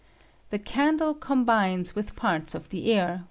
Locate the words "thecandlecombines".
0.51-1.93